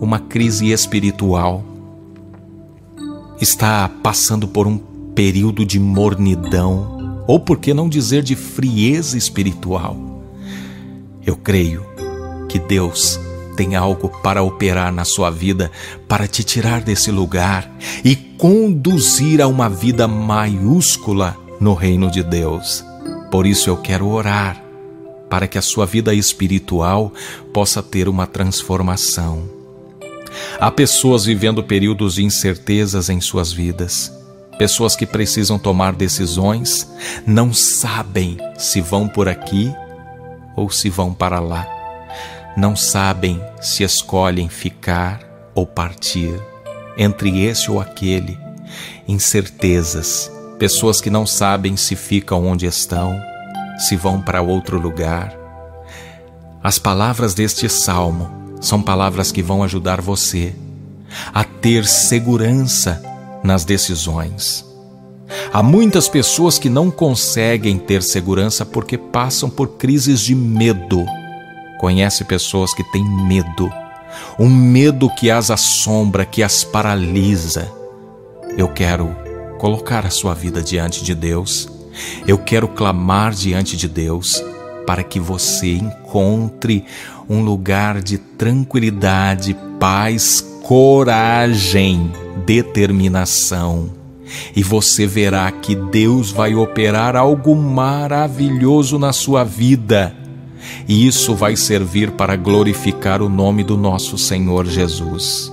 uma 0.00 0.18
crise 0.18 0.72
espiritual. 0.72 1.62
Está 3.40 3.88
passando 4.02 4.48
por 4.48 4.66
um 4.66 4.78
período 5.14 5.64
de 5.64 5.78
mornidão 5.78 6.99
ou 7.26 7.38
por 7.38 7.58
que 7.58 7.72
não 7.72 7.88
dizer 7.88 8.22
de 8.22 8.34
frieza 8.34 9.16
espiritual. 9.16 9.96
Eu 11.24 11.36
creio 11.36 11.84
que 12.48 12.58
Deus 12.58 13.20
tem 13.56 13.76
algo 13.76 14.08
para 14.22 14.42
operar 14.42 14.92
na 14.92 15.04
sua 15.04 15.30
vida, 15.30 15.70
para 16.08 16.26
te 16.26 16.42
tirar 16.42 16.80
desse 16.80 17.10
lugar 17.10 17.70
e 18.04 18.16
conduzir 18.16 19.40
a 19.40 19.46
uma 19.46 19.68
vida 19.68 20.08
maiúscula 20.08 21.36
no 21.60 21.74
reino 21.74 22.10
de 22.10 22.22
Deus. 22.22 22.84
Por 23.30 23.46
isso 23.46 23.68
eu 23.68 23.76
quero 23.76 24.08
orar 24.08 24.64
para 25.28 25.46
que 25.46 25.58
a 25.58 25.62
sua 25.62 25.86
vida 25.86 26.12
espiritual 26.14 27.12
possa 27.52 27.82
ter 27.82 28.08
uma 28.08 28.26
transformação. 28.26 29.48
Há 30.58 30.70
pessoas 30.70 31.24
vivendo 31.24 31.62
períodos 31.62 32.14
de 32.14 32.24
incertezas 32.24 33.08
em 33.08 33.20
suas 33.20 33.52
vidas 33.52 34.19
Pessoas 34.60 34.94
que 34.94 35.06
precisam 35.06 35.58
tomar 35.58 35.94
decisões 35.94 36.86
não 37.26 37.50
sabem 37.50 38.36
se 38.58 38.78
vão 38.82 39.08
por 39.08 39.26
aqui 39.26 39.74
ou 40.54 40.68
se 40.68 40.90
vão 40.90 41.14
para 41.14 41.40
lá. 41.40 41.66
Não 42.58 42.76
sabem 42.76 43.42
se 43.58 43.84
escolhem 43.84 44.50
ficar 44.50 45.22
ou 45.54 45.66
partir, 45.66 46.38
entre 46.94 47.42
esse 47.42 47.70
ou 47.70 47.80
aquele. 47.80 48.38
Incertezas. 49.08 50.30
Pessoas 50.58 51.00
que 51.00 51.08
não 51.08 51.24
sabem 51.24 51.74
se 51.74 51.96
ficam 51.96 52.46
onde 52.46 52.66
estão, 52.66 53.18
se 53.88 53.96
vão 53.96 54.20
para 54.20 54.42
outro 54.42 54.78
lugar. 54.78 55.34
As 56.62 56.78
palavras 56.78 57.32
deste 57.32 57.66
salmo 57.66 58.30
são 58.60 58.82
palavras 58.82 59.32
que 59.32 59.42
vão 59.42 59.62
ajudar 59.62 60.02
você 60.02 60.54
a 61.32 61.44
ter 61.44 61.86
segurança 61.86 63.09
nas 63.42 63.64
decisões. 63.64 64.64
Há 65.52 65.62
muitas 65.62 66.08
pessoas 66.08 66.58
que 66.58 66.68
não 66.68 66.90
conseguem 66.90 67.78
ter 67.78 68.02
segurança 68.02 68.64
porque 68.64 68.98
passam 68.98 69.48
por 69.48 69.76
crises 69.76 70.20
de 70.20 70.34
medo. 70.34 71.04
Conhece 71.78 72.24
pessoas 72.24 72.74
que 72.74 72.84
têm 72.92 73.04
medo, 73.04 73.72
um 74.38 74.48
medo 74.48 75.08
que 75.14 75.30
as 75.30 75.50
assombra, 75.50 76.26
que 76.26 76.42
as 76.42 76.64
paralisa. 76.64 77.72
Eu 78.56 78.68
quero 78.68 79.16
colocar 79.58 80.04
a 80.04 80.10
sua 80.10 80.34
vida 80.34 80.62
diante 80.62 81.04
de 81.04 81.14
Deus. 81.14 81.68
Eu 82.26 82.38
quero 82.38 82.68
clamar 82.68 83.32
diante 83.32 83.76
de 83.76 83.88
Deus 83.88 84.42
para 84.86 85.02
que 85.04 85.20
você 85.20 85.74
encontre 85.74 86.84
um 87.28 87.42
lugar 87.42 88.02
de 88.02 88.18
tranquilidade, 88.18 89.56
paz, 89.78 90.44
coragem 90.70 92.12
determinação. 92.46 93.90
E 94.54 94.62
você 94.62 95.04
verá 95.04 95.50
que 95.50 95.74
Deus 95.74 96.30
vai 96.30 96.54
operar 96.54 97.16
algo 97.16 97.56
maravilhoso 97.56 98.96
na 98.96 99.12
sua 99.12 99.42
vida. 99.42 100.14
e 100.86 101.08
isso 101.08 101.34
vai 101.34 101.56
servir 101.56 102.12
para 102.12 102.36
glorificar 102.36 103.20
o 103.20 103.28
nome 103.28 103.64
do 103.64 103.76
nosso 103.76 104.16
Senhor 104.16 104.64
Jesus. 104.64 105.52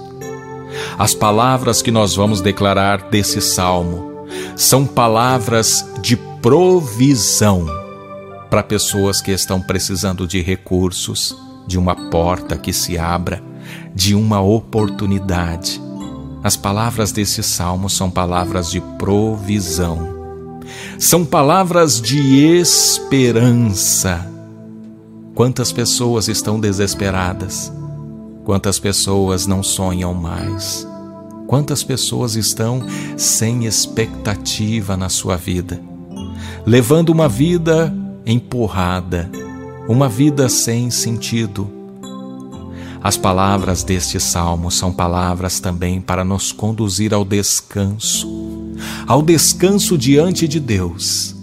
As 1.00 1.16
palavras 1.16 1.82
que 1.82 1.90
nós 1.90 2.16
vamos 2.16 2.40
declarar 2.40 3.10
desse 3.10 3.42
salmo 3.42 4.28
são 4.56 4.86
palavras 4.86 5.84
de 6.00 6.16
provisão 6.16 7.66
para 8.52 8.62
pessoas 8.62 9.20
que 9.20 9.32
estão 9.32 9.60
precisando 9.60 10.28
de 10.28 10.42
recursos, 10.42 11.36
de 11.66 11.80
uma 11.80 11.96
porta 12.12 12.56
que 12.56 12.72
se 12.72 13.00
abra, 13.00 13.42
de 13.98 14.14
uma 14.14 14.40
oportunidade. 14.40 15.82
As 16.44 16.56
palavras 16.56 17.12
desse 17.12 17.42
salmo 17.42 17.90
são 17.90 18.12
palavras 18.12 18.70
de 18.70 18.80
provisão. 18.80 20.16
São 21.00 21.26
palavras 21.26 22.00
de 22.00 22.46
esperança. 22.60 24.32
Quantas 25.34 25.72
pessoas 25.72 26.28
estão 26.28 26.60
desesperadas? 26.60 27.74
Quantas 28.46 28.78
pessoas 28.78 29.48
não 29.48 29.64
sonham 29.64 30.14
mais? 30.14 30.88
Quantas 31.48 31.84
pessoas 31.84 32.36
estão 32.36 32.84
sem 33.18 33.66
expectativa 33.66 34.96
na 34.96 35.10
sua 35.10 35.36
vida? 35.38 35.82
Levando 36.68 37.10
uma 37.10 37.28
vida 37.28 37.92
empurrada, 38.28 39.28
uma 39.90 40.08
vida 40.08 40.48
sem 40.50 40.92
sentido. 40.92 41.77
As 43.08 43.16
palavras 43.16 43.86
deste 43.86 44.20
salmo 44.20 44.70
são 44.70 44.92
palavras 44.92 45.62
também 45.62 46.02
para 46.02 46.26
nos 46.26 46.52
conduzir 46.52 47.14
ao 47.14 47.24
descanso, 47.24 48.28
ao 49.08 49.22
descanso 49.22 49.98
diante 49.98 50.46
de 50.46 50.60
Deus. 50.60 51.34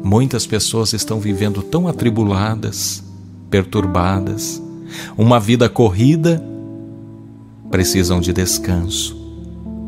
Muitas 0.00 0.46
pessoas 0.46 0.92
estão 0.92 1.18
vivendo 1.18 1.60
tão 1.60 1.88
atribuladas, 1.88 3.02
perturbadas, 3.50 4.62
uma 5.18 5.40
vida 5.40 5.68
corrida, 5.68 6.40
precisam 7.68 8.20
de 8.20 8.32
descanso. 8.32 9.16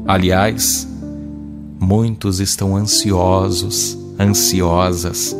Aliás, 0.04 0.88
muitos 1.78 2.40
estão 2.40 2.74
ansiosos, 2.74 3.96
ansiosas, 4.18 5.32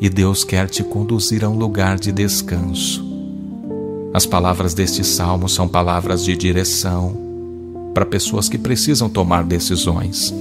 e 0.00 0.08
Deus 0.08 0.42
quer 0.42 0.70
te 0.70 0.82
conduzir 0.82 1.44
a 1.44 1.50
um 1.50 1.58
lugar 1.58 1.98
de 1.98 2.10
descanso. 2.10 3.13
As 4.14 4.24
palavras 4.24 4.74
deste 4.74 5.02
salmo 5.02 5.48
são 5.48 5.66
palavras 5.66 6.24
de 6.24 6.36
direção 6.36 7.16
para 7.92 8.06
pessoas 8.06 8.48
que 8.48 8.56
precisam 8.56 9.08
tomar 9.08 9.42
decisões, 9.42 10.32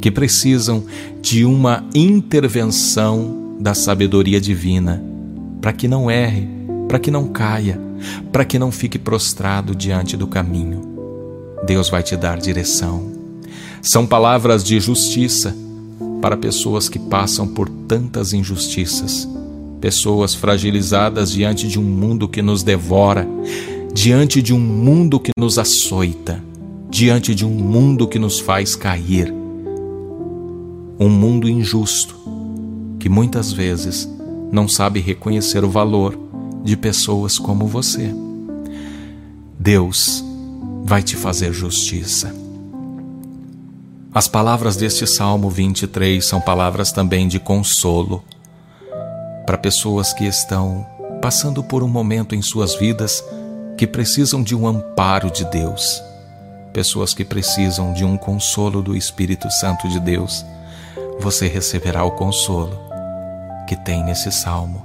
que 0.00 0.10
precisam 0.10 0.82
de 1.20 1.44
uma 1.44 1.84
intervenção 1.94 3.58
da 3.60 3.74
sabedoria 3.74 4.40
divina, 4.40 5.04
para 5.60 5.70
que 5.70 5.86
não 5.86 6.10
erre, 6.10 6.48
para 6.88 6.98
que 6.98 7.10
não 7.10 7.28
caia, 7.28 7.78
para 8.32 8.42
que 8.42 8.58
não 8.58 8.72
fique 8.72 8.98
prostrado 8.98 9.74
diante 9.74 10.16
do 10.16 10.26
caminho. 10.26 10.80
Deus 11.66 11.90
vai 11.90 12.02
te 12.02 12.16
dar 12.16 12.38
direção. 12.38 13.12
São 13.82 14.06
palavras 14.06 14.64
de 14.64 14.80
justiça 14.80 15.54
para 16.22 16.38
pessoas 16.38 16.88
que 16.88 16.98
passam 16.98 17.46
por 17.46 17.68
tantas 17.68 18.32
injustiças, 18.32 19.28
pessoas 19.80 20.34
fragilizadas 20.34 21.32
diante 21.32 21.66
de 21.66 21.78
um 21.78 21.82
mundo 21.82 22.28
que 22.28 22.42
nos 22.42 22.62
devora, 22.62 23.26
diante 23.92 24.42
de 24.42 24.52
um 24.52 24.60
mundo 24.60 25.18
que 25.18 25.32
nos 25.38 25.58
açoita, 25.58 26.42
diante 26.90 27.34
de 27.34 27.46
um 27.46 27.50
mundo 27.50 28.06
que 28.06 28.18
nos 28.18 28.38
faz 28.38 28.76
cair. 28.76 29.32
Um 30.98 31.08
mundo 31.08 31.48
injusto 31.48 32.14
que 32.98 33.08
muitas 33.08 33.52
vezes 33.52 34.08
não 34.52 34.68
sabe 34.68 35.00
reconhecer 35.00 35.64
o 35.64 35.70
valor 35.70 36.18
de 36.62 36.76
pessoas 36.76 37.38
como 37.38 37.66
você. 37.66 38.14
Deus 39.58 40.22
vai 40.84 41.02
te 41.02 41.16
fazer 41.16 41.52
justiça. 41.52 42.34
As 44.12 44.26
palavras 44.26 44.76
deste 44.76 45.06
Salmo 45.06 45.48
23 45.48 46.22
são 46.24 46.40
palavras 46.40 46.92
também 46.92 47.28
de 47.28 47.38
consolo 47.38 48.22
para 49.46 49.58
pessoas 49.58 50.12
que 50.12 50.24
estão 50.24 50.86
passando 51.20 51.62
por 51.62 51.82
um 51.82 51.88
momento 51.88 52.34
em 52.34 52.42
suas 52.42 52.74
vidas 52.74 53.22
que 53.76 53.86
precisam 53.86 54.42
de 54.42 54.54
um 54.54 54.66
amparo 54.66 55.30
de 55.30 55.44
Deus, 55.46 56.02
pessoas 56.72 57.14
que 57.14 57.24
precisam 57.24 57.92
de 57.92 58.04
um 58.04 58.16
consolo 58.16 58.82
do 58.82 58.96
Espírito 58.96 59.50
Santo 59.50 59.88
de 59.88 59.98
Deus. 60.00 60.44
Você 61.18 61.46
receberá 61.46 62.04
o 62.04 62.10
consolo 62.10 62.78
que 63.66 63.76
tem 63.76 64.04
nesse 64.04 64.32
salmo. 64.32 64.84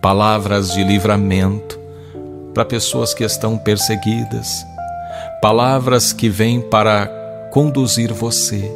Palavras 0.00 0.72
de 0.72 0.84
livramento 0.84 1.78
para 2.52 2.64
pessoas 2.64 3.12
que 3.12 3.24
estão 3.24 3.58
perseguidas, 3.58 4.64
palavras 5.40 6.12
que 6.12 6.28
vêm 6.28 6.60
para 6.60 7.08
conduzir 7.50 8.12
você 8.12 8.70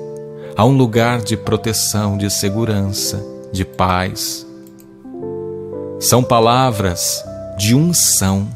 a 0.56 0.64
um 0.64 0.76
lugar 0.76 1.22
de 1.22 1.37
proteção, 1.37 2.18
de 2.18 2.28
segurança, 2.28 3.24
de 3.52 3.64
paz. 3.64 4.47
São 6.00 6.22
palavras 6.22 7.24
de 7.56 7.74
unção 7.74 8.46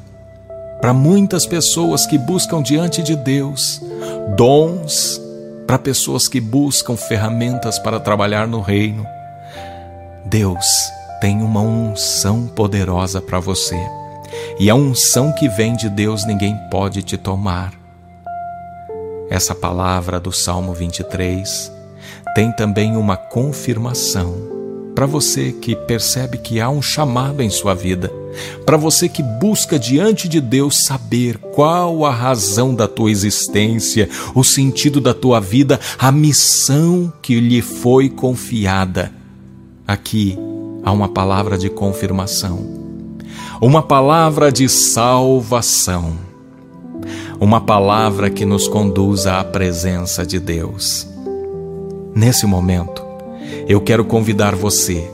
para 0.81 0.95
muitas 0.95 1.45
pessoas 1.45 2.07
que 2.07 2.17
buscam 2.17 2.63
diante 2.63 3.03
de 3.03 3.17
Deus 3.17 3.81
dons 4.37 5.21
para 5.67 5.77
pessoas 5.77 6.29
que 6.29 6.41
buscam 6.41 6.97
ferramentas 6.97 7.81
para 7.81 7.99
trabalhar 7.99 8.47
no 8.47 8.61
reino. 8.61 9.05
Deus 10.25 10.67
tem 11.21 11.43
uma 11.43 11.61
unção 11.61 12.47
poderosa 12.47 13.21
para 13.21 13.41
você. 13.41 13.79
E 14.61 14.71
a 14.71 14.75
unção 14.77 15.33
que 15.33 15.49
vem 15.49 15.75
de 15.75 15.89
Deus 15.89 16.25
ninguém 16.25 16.57
pode 16.71 17.03
te 17.03 17.17
tomar. 17.17 17.73
Essa 19.29 19.55
palavra 19.55 20.21
do 20.21 20.31
Salmo 20.31 20.73
23 20.75 21.73
tem 22.37 22.53
também 22.53 22.97
uma 22.97 23.17
confirmação 23.17 24.62
para 24.95 25.07
você 25.07 25.53
que 25.53 25.75
percebe 25.75 26.39
que 26.39 26.61
há 26.61 26.69
um 26.69 26.83
chamado 26.83 27.43
em 27.43 27.51
sua 27.51 27.75
vida, 27.75 28.13
para 28.65 28.77
você 28.77 29.09
que 29.09 29.23
busca 29.23 29.79
diante 29.79 30.29
de 30.29 30.41
Deus 30.41 30.85
saber 30.85 31.39
qual 31.39 32.05
a 32.05 32.11
razão 32.11 32.75
da 32.75 32.89
tua 32.89 33.11
existência, 33.11 34.09
o 34.35 34.43
sentido 34.43 35.01
da 35.01 35.15
tua 35.15 35.41
vida, 35.41 35.79
a 35.99 36.11
missão 36.13 37.13
que 37.23 37.41
lhe 37.41 37.63
foi 37.63 38.09
confiada. 38.09 39.13
Aqui 39.87 40.39
há 40.83 40.93
uma 40.93 41.09
palavra 41.09 41.59
de 41.59 41.69
confirmação, 41.69 42.67
uma 43.61 43.83
palavra 43.83 44.51
de 44.51 44.69
salvação 44.69 46.33
uma 47.43 47.61
palavra 47.61 48.31
que 48.31 48.45
nos 48.45 48.69
conduza 48.69 49.41
à 49.41 49.43
presença 49.43 50.25
de 50.25 50.39
Deus. 50.39 51.09
Nesse 52.15 52.47
momento, 52.47 53.03
eu 53.69 53.81
quero 53.81 54.05
convidar 54.05 54.55
você 54.55 55.09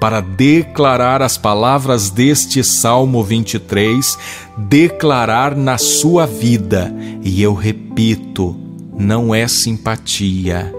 para 0.00 0.20
declarar 0.20 1.22
as 1.22 1.36
palavras 1.36 2.10
deste 2.10 2.62
Salmo 2.62 3.22
23, 3.22 4.16
declarar 4.56 5.56
na 5.56 5.76
sua 5.76 6.26
vida, 6.26 6.94
e 7.22 7.42
eu 7.42 7.52
repito, 7.52 8.56
não 8.96 9.34
é 9.34 9.48
simpatia. 9.48 10.72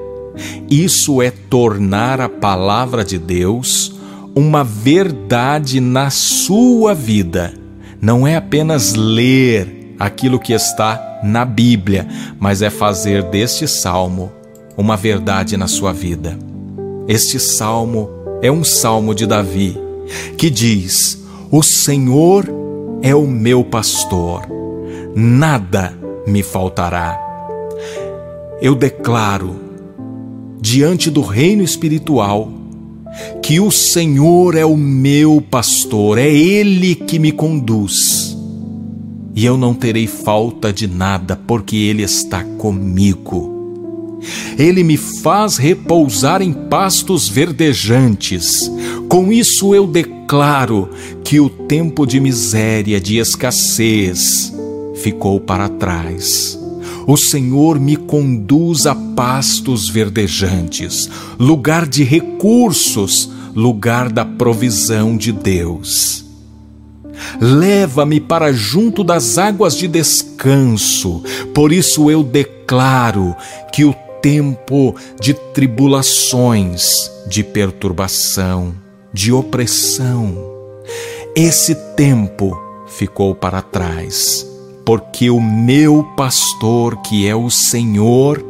Isso 0.70 1.22
é 1.22 1.32
tornar 1.32 2.22
a 2.22 2.30
palavra 2.30 3.04
de 3.04 3.18
Deus 3.18 3.94
uma 4.36 4.64
verdade 4.64 5.82
na 5.82 6.10
sua 6.10 6.94
vida. 6.94 7.54
Não 8.02 8.26
é 8.26 8.38
apenas 8.38 8.94
ler 8.94 9.96
aquilo 10.00 10.40
que 10.40 10.54
está 10.54 11.20
na 11.22 11.44
Bíblia, 11.44 12.08
mas 12.40 12.62
é 12.62 12.70
fazer 12.70 13.24
deste 13.24 13.68
salmo 13.68 14.32
uma 14.78 14.96
verdade 14.96 15.58
na 15.58 15.68
sua 15.68 15.92
vida. 15.92 16.38
Este 17.10 17.40
salmo 17.40 18.08
é 18.40 18.52
um 18.52 18.64
salmo 18.64 19.16
de 19.16 19.26
Davi 19.26 19.76
que 20.38 20.48
diz: 20.48 21.24
O 21.50 21.64
Senhor 21.64 22.48
é 23.02 23.16
o 23.16 23.26
meu 23.26 23.64
pastor, 23.64 24.44
nada 25.16 25.98
me 26.28 26.44
faltará. 26.44 27.20
Eu 28.62 28.76
declaro 28.76 29.56
diante 30.62 31.10
do 31.10 31.22
reino 31.22 31.64
espiritual 31.64 32.48
que 33.42 33.60
o 33.60 33.72
Senhor 33.72 34.56
é 34.56 34.64
o 34.64 34.78
meu 34.78 35.44
pastor, 35.50 36.20
é 36.20 36.30
Ele 36.30 36.94
que 36.94 37.18
me 37.18 37.32
conduz 37.32 38.38
e 39.34 39.44
eu 39.44 39.58
não 39.58 39.74
terei 39.74 40.06
falta 40.06 40.72
de 40.72 40.88
nada, 40.88 41.36
porque 41.48 41.76
Ele 41.76 42.04
está 42.04 42.44
comigo. 42.60 43.59
Ele 44.58 44.84
me 44.84 44.98
faz 44.98 45.58
repousar 45.58 46.42
em 46.42 46.52
pastos 46.52 47.28
verdejantes. 47.28 48.70
Com 49.08 49.32
isso 49.32 49.74
eu 49.74 49.88
declaro 49.88 50.90
que 51.24 51.40
o 51.40 51.50
tempo 51.50 52.06
de 52.06 52.20
miséria, 52.20 53.00
de 53.00 53.18
escassez, 53.18 54.54
ficou 54.96 55.40
para 55.40 55.70
trás. 55.70 56.60
O 57.08 57.18
Senhor 57.18 57.80
me 57.80 57.96
conduz 57.96 58.86
a 58.86 58.94
pastos 58.94 59.90
verdejantes, 59.90 61.10
lugar 61.40 61.88
de 61.88 62.04
recursos, 62.04 63.30
lugar 63.56 64.12
da 64.12 64.24
provisão 64.24 65.18
de 65.18 65.32
Deus. 65.32 66.26
Leva-me 67.42 68.20
para 68.20 68.52
junto 68.52 69.04
das 69.04 69.38
águas 69.38 69.76
de 69.76 69.88
descanso, 69.88 71.24
por 71.54 71.72
isso 71.72 72.10
eu 72.10 72.24
declaro 72.24 73.36
que 73.74 73.84
o 73.84 73.94
tempo 74.22 74.96
de 75.20 75.34
tribulações, 75.34 76.86
de 77.28 77.44
perturbação, 77.44 78.74
de 79.14 79.32
opressão, 79.32 80.36
esse 81.36 81.76
tempo 81.96 82.58
ficou 82.88 83.36
para 83.36 83.62
trás, 83.62 84.46
porque 84.86 85.30
o 85.30 85.40
meu 85.40 86.04
pastor, 86.18 86.98
que 87.04 87.28
é 87.28 87.36
o 87.36 87.50
Senhor, 87.50 88.44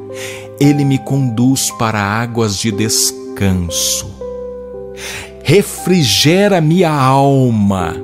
ele 0.60 0.84
me 0.84 0.98
conduz 0.98 1.70
para 1.72 2.00
águas 2.00 2.58
de 2.58 2.72
descanso. 2.72 4.10
Refrigera 5.44 6.62
minha 6.62 6.92
alma. 6.92 7.96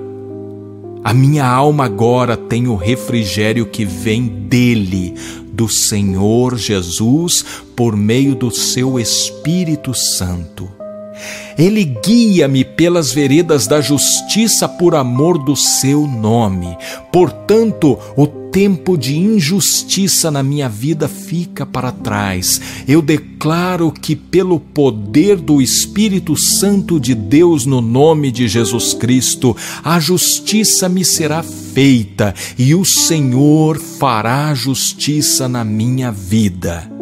A 1.03 1.13
minha 1.13 1.45
alma 1.45 1.85
agora 1.85 2.35
tem 2.35 2.67
o 2.67 2.75
refrigério 2.75 3.65
que 3.65 3.85
vem 3.85 4.27
dele, 4.27 5.13
do 5.55 5.69
Senhor 5.69 6.57
Jesus, 6.57 7.45
por 7.75 7.95
meio 7.95 8.35
do 8.35 8.51
seu 8.51 8.99
Espírito 8.99 9.93
Santo. 9.93 10.74
Ele 11.57 11.83
guia-me 11.83 12.63
pelas 12.63 13.11
veredas 13.11 13.67
da 13.67 13.81
justiça 13.81 14.67
por 14.67 14.95
amor 14.95 15.37
do 15.37 15.55
seu 15.55 16.05
nome. 16.07 16.77
Portanto, 17.11 17.97
o 18.15 18.27
tempo 18.55 18.97
de 18.97 19.17
injustiça 19.17 20.31
na 20.31 20.41
minha 20.41 20.69
vida 20.69 21.09
fica 21.09 21.65
para 21.65 21.91
trás. 21.91 22.61
Eu 22.87 23.01
declaro 23.01 23.91
que, 23.91 24.15
pelo 24.15 24.61
poder 24.61 25.35
do 25.35 25.61
Espírito 25.61 26.37
Santo 26.37 26.97
de 26.97 27.13
Deus, 27.13 27.65
no 27.65 27.81
nome 27.81 28.31
de 28.31 28.47
Jesus 28.47 28.93
Cristo, 28.93 29.57
a 29.83 29.99
justiça 29.99 30.87
me 30.87 31.03
será 31.03 31.43
feita 31.43 32.33
e 32.57 32.73
o 32.73 32.85
Senhor 32.85 33.77
fará 33.77 34.53
justiça 34.53 35.49
na 35.49 35.65
minha 35.65 36.09
vida. 36.09 36.94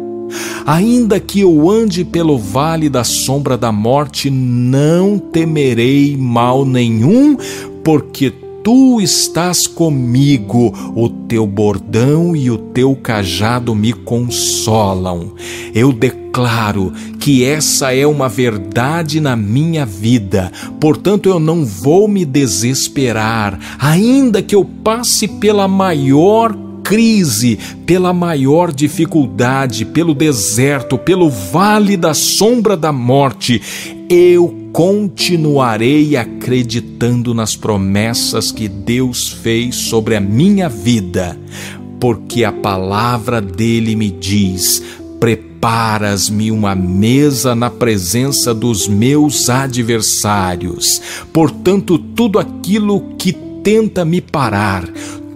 Ainda 0.66 1.20
que 1.20 1.40
eu 1.40 1.70
ande 1.70 2.04
pelo 2.04 2.38
vale 2.38 2.88
da 2.88 3.04
sombra 3.04 3.56
da 3.56 3.70
morte, 3.70 4.30
não 4.30 5.18
temerei 5.18 6.16
mal 6.16 6.64
nenhum, 6.64 7.36
porque 7.82 8.32
tu 8.64 8.98
estás 8.98 9.66
comigo, 9.66 10.72
o 10.96 11.10
teu 11.10 11.46
bordão 11.46 12.34
e 12.34 12.50
o 12.50 12.56
teu 12.56 12.96
cajado 12.96 13.74
me 13.74 13.92
consolam. 13.92 15.34
Eu 15.74 15.92
declaro 15.92 16.90
que 17.20 17.44
essa 17.44 17.94
é 17.94 18.06
uma 18.06 18.26
verdade 18.26 19.20
na 19.20 19.36
minha 19.36 19.84
vida, 19.84 20.50
portanto 20.80 21.28
eu 21.28 21.38
não 21.38 21.62
vou 21.64 22.08
me 22.08 22.24
desesperar, 22.24 23.58
ainda 23.78 24.42
que 24.42 24.54
eu 24.54 24.64
passe 24.64 25.28
pela 25.28 25.68
maior 25.68 26.63
crise, 26.84 27.58
pela 27.86 28.12
maior 28.12 28.70
dificuldade, 28.70 29.86
pelo 29.86 30.14
deserto, 30.14 30.98
pelo 30.98 31.30
vale 31.30 31.96
da 31.96 32.12
sombra 32.12 32.76
da 32.76 32.92
morte, 32.92 33.60
eu 34.08 34.54
continuarei 34.72 36.14
acreditando 36.16 37.32
nas 37.32 37.56
promessas 37.56 38.52
que 38.52 38.68
Deus 38.68 39.28
fez 39.28 39.74
sobre 39.74 40.14
a 40.14 40.20
minha 40.20 40.68
vida, 40.68 41.38
porque 41.98 42.44
a 42.44 42.52
palavra 42.52 43.40
dele 43.40 43.96
me 43.96 44.10
diz: 44.10 44.82
preparas-me 45.18 46.50
uma 46.50 46.74
mesa 46.74 47.54
na 47.54 47.70
presença 47.70 48.52
dos 48.52 48.86
meus 48.86 49.48
adversários. 49.48 51.00
Portanto, 51.32 51.96
tudo 51.96 52.38
aquilo 52.38 53.00
que 53.16 53.32
tenta 53.32 54.04
me 54.04 54.20
parar, 54.20 54.84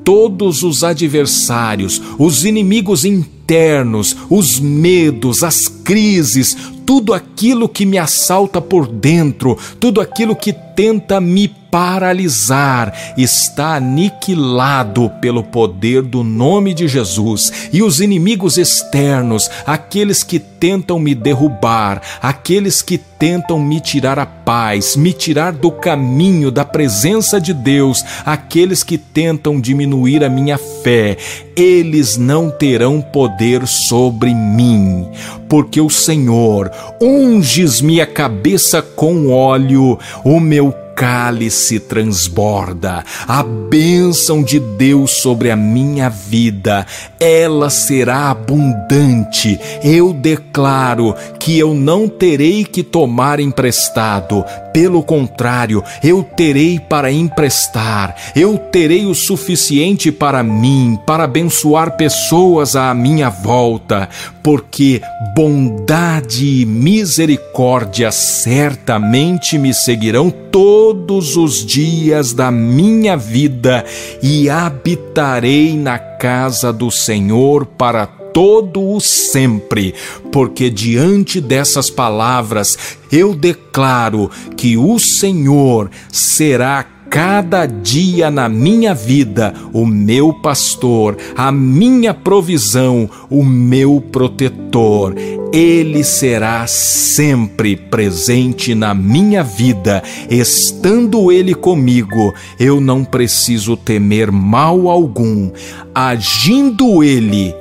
todos 0.08 0.62
os 0.62 0.84
adversários, 0.84 2.00
os 2.18 2.46
inimigos 2.46 3.04
internos, 3.04 4.16
os 4.30 4.58
medos, 4.58 5.42
as 5.42 5.68
crises, 5.84 6.56
tudo 6.86 7.12
aquilo 7.12 7.68
que 7.68 7.84
me 7.84 7.98
assalta 7.98 8.58
por 8.58 8.88
dentro, 8.88 9.58
tudo 9.78 10.00
aquilo 10.00 10.34
que 10.34 10.54
tenta 10.78 11.20
me 11.20 11.48
paralisar 11.48 12.94
está 13.16 13.74
aniquilado 13.74 15.10
pelo 15.20 15.42
poder 15.42 16.02
do 16.02 16.22
nome 16.22 16.72
de 16.72 16.86
Jesus. 16.86 17.68
E 17.72 17.82
os 17.82 18.00
inimigos 18.00 18.56
externos, 18.56 19.50
aqueles 19.66 20.22
que 20.22 20.38
tentam 20.38 20.98
me 20.98 21.14
derrubar, 21.14 22.00
aqueles 22.22 22.80
que 22.80 22.96
tentam 22.96 23.60
me 23.60 23.80
tirar 23.80 24.18
a 24.18 24.26
paz, 24.26 24.96
me 24.96 25.12
tirar 25.12 25.52
do 25.52 25.70
caminho 25.70 26.50
da 26.50 26.64
presença 26.64 27.40
de 27.40 27.52
Deus, 27.52 28.02
aqueles 28.24 28.82
que 28.82 28.96
tentam 28.96 29.60
diminuir 29.60 30.24
a 30.24 30.28
minha 30.28 30.56
fé, 30.56 31.16
eles 31.56 32.16
não 32.16 32.50
terão 32.50 33.00
poder 33.00 33.66
sobre 33.66 34.32
mim, 34.32 35.08
porque 35.48 35.80
o 35.80 35.90
Senhor 35.90 36.70
unges-me 37.00 38.00
a 38.00 38.06
cabeça 38.06 38.80
com 38.80 39.30
óleo, 39.30 39.98
o 40.24 40.38
meu 40.38 40.67
cálice 40.98 41.78
transborda, 41.78 43.04
a 43.28 43.44
bênção 43.44 44.42
de 44.42 44.58
Deus 44.58 45.12
sobre 45.12 45.48
a 45.48 45.54
minha 45.54 46.08
vida, 46.08 46.84
ela 47.20 47.70
será 47.70 48.30
abundante. 48.30 49.61
Eu 49.80 50.12
declaro 50.12 51.14
que 51.48 51.58
eu 51.58 51.72
não 51.72 52.06
terei 52.06 52.62
que 52.62 52.82
tomar 52.82 53.40
emprestado, 53.40 54.44
pelo 54.70 55.02
contrário, 55.02 55.82
eu 56.04 56.22
terei 56.22 56.78
para 56.78 57.11
emprestar, 57.11 58.14
eu 58.37 58.58
terei 58.58 59.06
o 59.06 59.14
suficiente 59.14 60.12
para 60.12 60.42
mim, 60.42 60.98
para 61.06 61.24
abençoar 61.24 61.96
pessoas 61.96 62.76
à 62.76 62.92
minha 62.92 63.30
volta, 63.30 64.11
porque 64.42 65.00
bondade 65.34 66.61
e 66.61 66.66
misericórdia 66.66 68.12
certamente 68.12 69.56
me 69.56 69.72
seguirão 69.72 70.30
todos 70.30 71.34
os 71.34 71.64
dias 71.64 72.34
da 72.34 72.50
minha 72.50 73.16
vida 73.16 73.87
e 74.22 74.50
habitarei 74.50 75.78
na 75.78 75.98
casa 75.98 76.74
do 76.74 76.90
Senhor 76.90 77.64
para 77.64 78.17
todo 78.32 78.94
o 78.94 79.00
sempre, 79.00 79.94
porque 80.30 80.70
diante 80.70 81.40
dessas 81.40 81.90
palavras 81.90 82.76
eu 83.10 83.34
declaro 83.34 84.30
que 84.56 84.76
o 84.76 84.98
Senhor 84.98 85.90
será 86.10 86.84
cada 87.10 87.64
dia 87.64 88.30
na 88.30 88.48
minha 88.48 88.94
vida 88.94 89.54
o 89.72 89.86
meu 89.86 90.32
pastor, 90.32 91.16
a 91.36 91.50
minha 91.50 92.12
provisão, 92.12 93.08
o 93.30 93.44
meu 93.44 94.00
protetor. 94.00 95.14
Ele 95.52 96.04
será 96.04 96.66
sempre 96.66 97.74
presente 97.74 98.74
na 98.74 98.92
minha 98.94 99.42
vida, 99.42 100.02
estando 100.28 101.32
Ele 101.32 101.54
comigo, 101.54 102.34
eu 102.60 102.80
não 102.80 103.04
preciso 103.04 103.76
temer 103.76 104.30
mal 104.30 104.88
algum. 104.88 105.50
Agindo 105.94 107.02
Ele, 107.02 107.54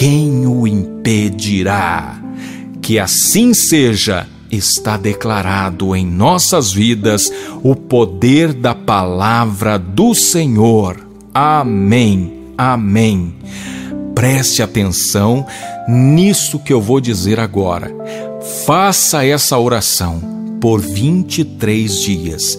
quem 0.00 0.46
o 0.46 0.66
impedirá? 0.66 2.18
Que 2.80 2.98
assim 2.98 3.52
seja 3.52 4.26
está 4.50 4.96
declarado 4.96 5.94
em 5.94 6.06
nossas 6.06 6.72
vidas 6.72 7.30
o 7.62 7.76
poder 7.76 8.54
da 8.54 8.74
palavra 8.74 9.78
do 9.78 10.14
Senhor. 10.14 11.06
Amém. 11.34 12.32
Amém. 12.56 13.34
Preste 14.14 14.62
atenção 14.62 15.46
nisso 15.86 16.58
que 16.58 16.72
eu 16.72 16.80
vou 16.80 16.98
dizer 16.98 17.38
agora. 17.38 17.94
Faça 18.64 19.22
essa 19.26 19.58
oração 19.58 20.58
por 20.62 20.80
23 20.80 22.00
dias. 22.00 22.58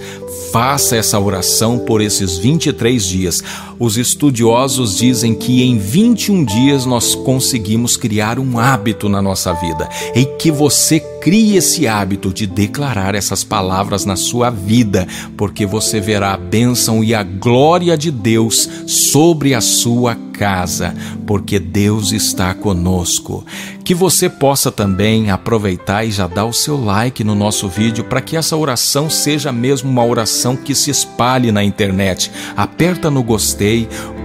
Faça 0.52 0.96
essa 0.96 1.20
oração 1.20 1.80
por 1.80 2.02
esses 2.02 2.38
23 2.38 3.04
dias. 3.04 3.44
Os 3.82 3.98
estudiosos 3.98 4.96
dizem 4.96 5.34
que 5.34 5.64
em 5.64 5.76
21 5.80 6.46
dias 6.46 6.86
nós 6.86 7.16
conseguimos 7.16 7.98
criar 7.98 8.38
um 8.38 8.60
hábito 8.60 9.10
na 9.10 9.24
nossa 9.24 9.54
vida 9.54 9.90
e 10.14 10.24
que 10.24 10.52
você 10.52 11.00
crie 11.00 11.56
esse 11.56 11.88
hábito 11.88 12.32
de 12.32 12.46
declarar 12.46 13.16
essas 13.16 13.44
palavras 13.44 14.06
na 14.06 14.16
sua 14.16 14.52
vida, 14.52 15.08
porque 15.36 15.66
você 15.66 16.00
verá 16.00 16.34
a 16.34 16.38
bênção 16.38 17.04
e 17.04 17.16
a 17.16 17.24
glória 17.24 17.98
de 17.98 18.12
Deus 18.12 18.70
sobre 18.86 19.56
a 19.56 19.62
sua 19.62 20.16
casa, 20.42 20.96
porque 21.28 21.60
Deus 21.60 22.12
está 22.12 22.54
conosco. 22.56 23.46
Que 23.84 23.94
você 23.94 24.28
possa 24.28 24.72
também 24.72 25.30
aproveitar 25.30 26.04
e 26.04 26.12
já 26.12 26.26
dar 26.26 26.46
o 26.46 26.54
seu 26.54 26.84
like 26.84 27.24
no 27.24 27.36
nosso 27.36 27.68
vídeo 27.68 28.04
para 28.06 28.22
que 28.22 28.36
essa 28.36 28.58
oração 28.58 29.10
seja 29.10 29.52
mesmo 29.52 29.92
uma 29.92 30.04
oração 30.04 30.56
que 30.56 30.74
se 30.74 30.90
espalhe 30.90 31.52
na 31.52 31.64
internet. 31.64 32.32
Aperta 32.56 33.12
no 33.12 33.22
gostei 33.22 33.71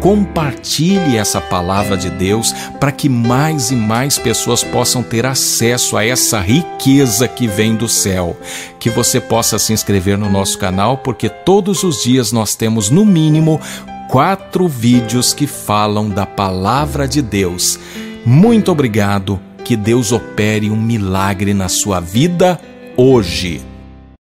Compartilhe 0.01 1.17
essa 1.17 1.41
palavra 1.41 1.97
de 1.97 2.11
Deus 2.11 2.53
para 2.79 2.93
que 2.93 3.09
mais 3.09 3.71
e 3.71 3.77
mais 3.77 4.19
pessoas 4.19 4.63
possam 4.63 5.03
ter 5.03 5.27
acesso 5.27 5.97
a 5.97 6.05
essa 6.05 6.41
riqueza 6.41 7.27
que 7.27 7.47
vem 7.47 7.75
do 7.75 7.89
céu. 7.89 8.37
Que 8.79 8.91
você 8.91 9.21
possa 9.21 9.59
se 9.59 9.73
inscrever 9.73 10.19
no 10.19 10.31
nosso 10.31 10.59
canal, 10.59 10.99
porque 10.99 11.29
todos 11.29 11.83
os 11.83 12.03
dias 12.03 12.33
nós 12.33 12.55
temos 12.55 12.91
no 12.91 13.05
mínimo 13.05 13.61
quatro 14.09 14.69
vídeos 14.69 15.35
que 15.35 15.47
falam 15.47 16.09
da 16.09 16.27
palavra 16.27 17.09
de 17.09 17.21
Deus. 17.21 17.79
Muito 18.25 18.73
obrigado, 18.73 19.41
que 19.65 19.77
Deus 19.77 20.13
opere 20.13 20.71
um 20.71 20.81
milagre 20.81 21.53
na 21.53 21.69
sua 21.69 22.01
vida 22.01 22.61
hoje. 22.97 23.76